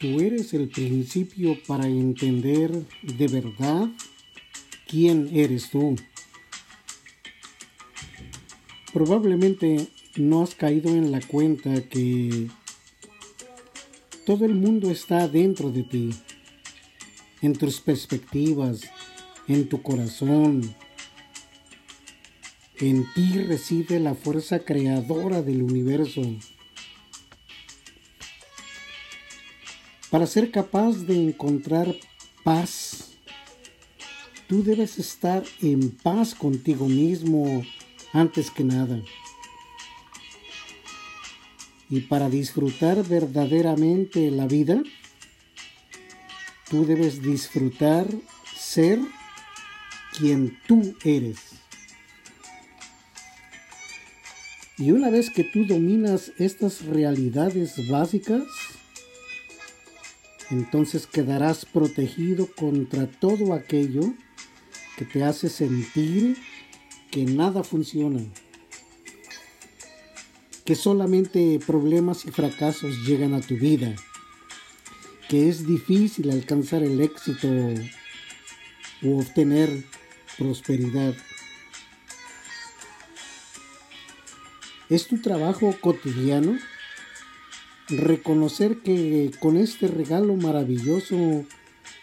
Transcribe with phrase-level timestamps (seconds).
[0.00, 3.90] tú eres el principio para entender de verdad
[4.88, 5.94] quién eres tú.
[8.94, 12.48] Probablemente no has caído en la cuenta que
[14.24, 16.10] todo el mundo está dentro de ti,
[17.42, 18.80] en tus perspectivas,
[19.48, 20.74] en tu corazón.
[22.78, 26.22] En ti reside la fuerza creadora del universo.
[30.10, 31.94] Para ser capaz de encontrar
[32.42, 33.12] paz,
[34.48, 37.62] tú debes estar en paz contigo mismo
[38.12, 39.00] antes que nada.
[41.88, 44.82] Y para disfrutar verdaderamente la vida,
[46.68, 48.06] tú debes disfrutar
[48.56, 48.98] ser
[50.18, 51.38] quien tú eres.
[54.76, 58.42] Y una vez que tú dominas estas realidades básicas,
[60.50, 64.14] entonces quedarás protegido contra todo aquello
[64.96, 66.36] que te hace sentir
[67.10, 68.20] que nada funciona,
[70.64, 73.94] que solamente problemas y fracasos llegan a tu vida,
[75.28, 77.48] que es difícil alcanzar el éxito
[79.02, 79.84] o obtener
[80.36, 81.14] prosperidad.
[84.88, 86.58] ¿Es tu trabajo cotidiano?
[87.90, 91.44] Reconocer que con este regalo maravilloso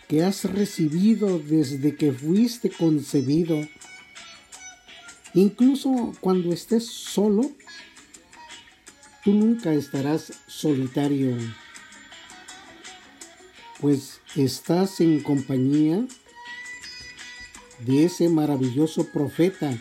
[0.08, 3.60] que has recibido desde que fuiste concebido,
[5.34, 7.52] incluso cuando estés solo,
[9.24, 11.36] tú nunca estarás solitario,
[13.82, 16.06] pues estás en compañía
[17.80, 19.78] de ese maravilloso profeta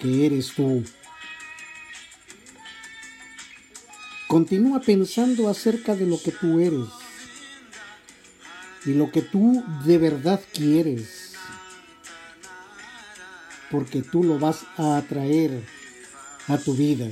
[0.00, 0.82] que eres tú.
[4.26, 6.88] Continúa pensando acerca de lo que tú eres
[8.86, 11.32] y lo que tú de verdad quieres,
[13.70, 15.62] porque tú lo vas a atraer
[16.48, 17.08] a tu vida.